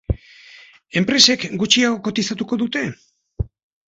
[1.01, 2.83] Enpresek gutxiago kotizatuko dute?